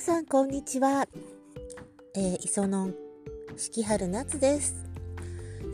[0.00, 1.06] さんこんにちは、
[2.14, 2.88] えー、磯野
[3.54, 4.86] 四季春夏です。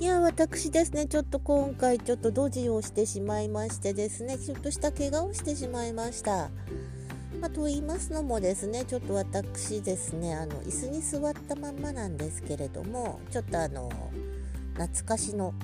[0.00, 1.06] いや私ですね。
[1.06, 4.36] ちょっと今回ちょっとドジをしてしまいましてですね。
[4.36, 6.50] ちょっとした怪我をしてしまいました。
[7.40, 8.84] まあ、と言いますのもですね。
[8.84, 10.34] ちょっと私ですね。
[10.34, 13.20] あの椅子に座ったまんまなんですけれども。
[13.30, 13.92] ちょっとあの
[14.74, 15.54] 懐かしの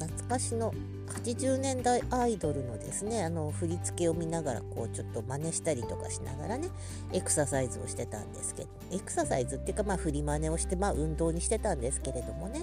[0.00, 0.74] 懐かしの
[1.10, 6.68] 80年代アイドルのですねあの振り付けを見ながらこうちょっと真似したりとかしながらね
[7.12, 12.62] エクササイズをしてたんですけどエクササイズっていうかまあ振り真似をしてまあ運動にしてたんですけれどもね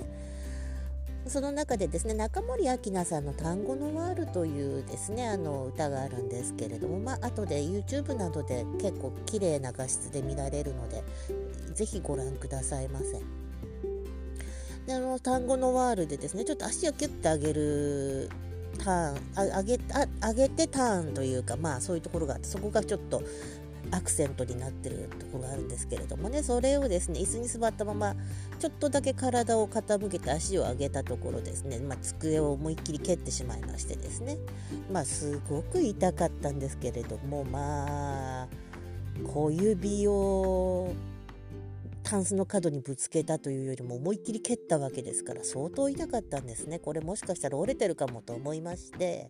[1.27, 11.03] その中でですね中森明菜さんの「単語のワール」というですねあの歌があるんですけれどもまあ後で YouTube などで結構綺麗な画質で見られるので
[11.73, 13.21] 是非ご覧くださいませ。
[14.85, 18.29] であの単語のワールでですねちょっと足をキュッて上げる
[18.77, 19.77] ターン上げ
[20.37, 23.21] げてターンというかまあそういうところがあってそこがちょっと
[23.89, 26.43] アクセントになってるところがあるんですけれどもね。
[26.43, 28.15] それをですね椅子に座ったまま
[28.59, 34.37] ちょっとだけ体を傾けて足を上げたところですね、まあ、机を思いっきり蹴ってしまいましてですね。
[34.91, 38.47] まあすごく痛かったんですけれどもまあ
[39.23, 40.93] 小指を
[42.09, 46.79] タンスの角にぶつけたというよりも思いっきり蹴ったわけですから相当痛かったんですね。
[46.79, 49.29] これもしかしたら折れてるかもと思いまして、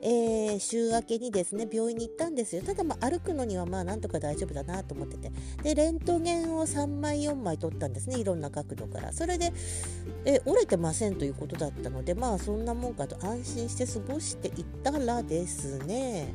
[0.00, 2.62] えー、週明けにですね病院に行ったんですよ。
[2.62, 5.32] ただまあ歩くのにはまあなんとか大丈夫だなと思ってて。
[5.62, 8.18] でレントゲンを3枚4枚取ったんですね。
[8.18, 9.12] いろんな角度から。
[9.12, 9.52] それで、
[10.24, 16.32] えー、折れてませんということだったのでまあそんなもんかと安心して過ごしていったらですね。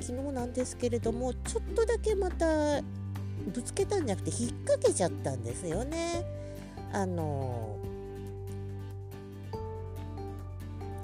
[0.00, 2.82] 昨日なんですけれどもちょっとだけまた
[3.50, 6.24] ぶつけたんじゃなくて引っ掛けちゃったんですよね。
[6.92, 7.76] あの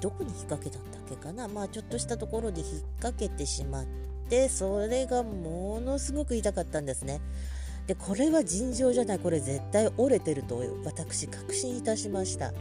[0.01, 1.47] どこに引っ掛けたんだっけかな？
[1.47, 3.85] まあちょっとしたところに引っ掛けてしまっ
[4.29, 7.19] てそれがものすごく痛かったんですね。
[7.87, 12.53] でこれは尋常じゃないこれ絶対折れてると私確信いたしました。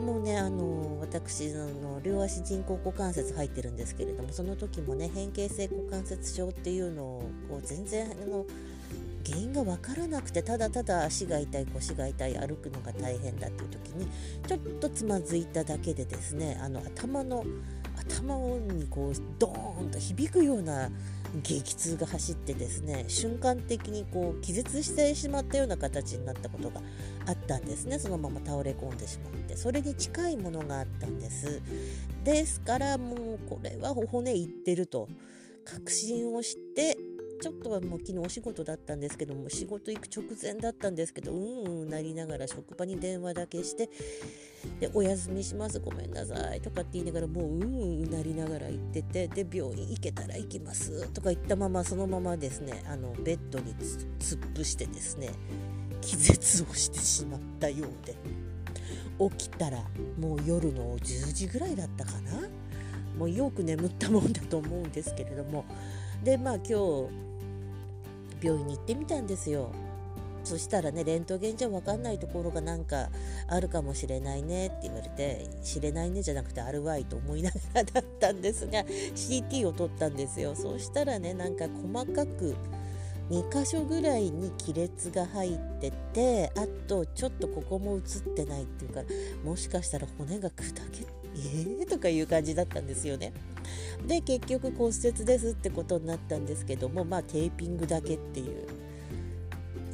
[0.00, 8.44] もうねあの私の両足人工股関節入ってるんですけれどもその時もね変形性股関節症っていうのをこう全然あの
[9.26, 14.06] 原因が分からなくてただただ足が痛い腰が痛い歩くのが大変だっていう時に
[14.46, 17.44] ちょっとつまずいただけでですねあの頭の
[17.96, 20.90] 頭にこうドーンと響くような
[21.42, 26.80] 激痛が走ってですね瞬間的にこう気絶してしまったような形になったことが
[27.26, 27.98] あったんですね。
[27.98, 29.56] そのまま倒れ込んでしまって。
[29.56, 31.60] それに近いものがあったんです。
[32.24, 35.08] ですからもうこれは骨いってると
[35.64, 36.96] 確信をして
[37.40, 43.90] ちょっとはもう昨日お仕事だったんですけども仕事行く直前だったんですけどうんうんなりながら職場に電話だけして
[44.80, 47.66] でお休みしますごめんなさいとかって言いながらもううんう
[48.06, 55.30] んなりながら行っててで病院行けたら行きますとか言ったままそのままですねあのベッドに突っ伏してですね
[56.00, 58.16] 気絶をしてしまったようで
[59.36, 59.82] 起きたら
[60.18, 62.48] もう夜の10時ぐらいだったかな？
[63.18, 65.64] もうよく眠ったもんだと思うんですけれども。
[66.22, 67.25] でまあ今日
[68.40, 69.70] 病院に行ってみたんですよ。
[70.44, 73.08] そしたらねレントゲンじゃ分かんないところがなんか
[73.48, 80.54] あるかもしれないねって言われて知れないねじゃなくてあるわいと思いながらだったんですが CT を取ったんですよ。
[80.54, 82.54] そしたらねなんか細かく
[83.30, 88.02] 2箇所ぐらいに亀裂が入っててあとちょっとここも映っ
[88.34, 89.06] てないっていうから
[89.44, 93.32] もしかしたら骨が砕け えーとかいう感じだったんですよね。
[94.06, 98.66] で結局骨折ですってことになったんですけどもまあテーピングだけっていう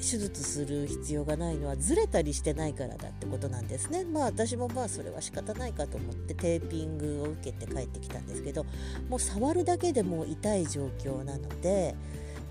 [0.02, 8.66] 手術する必要がないのはずれたりしてないからだってことなんですねまあ私もまあそれは仕方ないかと思ってテーピングを受けて帰ってきたんですけど
[9.08, 11.94] もう触るだけでも痛い状況なので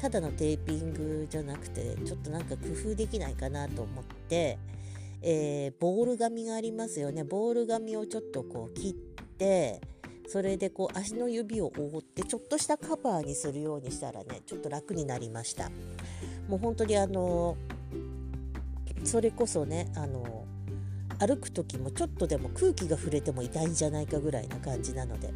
[0.01, 4.57] ただのテーピングじゃなくてちょっとなんか工夫できないかなと思って、
[5.21, 7.23] えー、ボール紙がありますよね。
[7.23, 8.93] ボール紙をちょっとこう切っ
[9.37, 9.79] て
[10.27, 15.69] それでこう足の指を覆ってちょっとしたカバーにするようにしたらねちょっと楽になりました。
[16.49, 17.55] もう本当にあの
[19.03, 20.45] それこそねあの
[21.19, 25.31] 歩く時もちょっとでも空気が触れても痛いんじゃないかぐらいな感じなので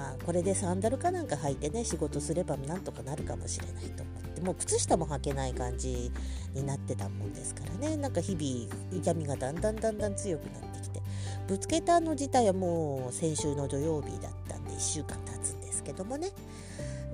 [0.00, 6.10] まあこれでサンダルかなんか履いてね仕事すればなんとかなるかもしれないと思ってもう靴下も履けない感じ
[6.54, 7.98] になってたもんですからね。
[7.98, 11.02] なんか日々痛みがだんだんだんだん強くなってきて
[11.46, 16.30] ぶつけたの自体はもう先週の土曜日だったんで1週間経つんですけどもね。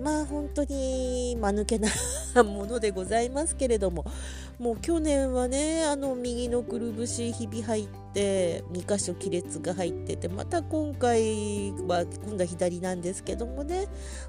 [0.01, 1.89] まあ本当に間抜けな
[2.45, 4.05] ものでございますけれども
[4.59, 13.87] もう去年はねあの右のくるぶしひび入って2箇所亀裂が入っててまた今回は今度は左なんですけどもね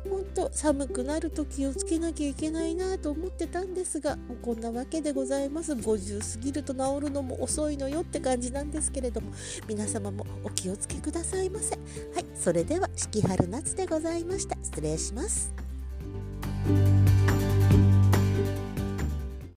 [0.09, 5.73] ほんと寒くなると気をつけなきゃいけないなと思ってたんですがもうこんなわけでございます。
[5.73, 9.31] 50過ぎると治るのも遅いのよって感じなんですけれども
[9.67, 11.75] 皆様もお気をつけくださいませ。
[11.75, 11.81] は
[12.19, 14.56] いそれでは四季春夏でございました。
[14.77, 15.51] 失礼します。